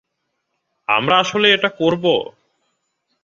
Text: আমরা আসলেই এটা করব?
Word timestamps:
আমরা 0.89 1.15
আসলেই 1.17 1.53
এটা 1.53 1.69
করব? 1.79 2.05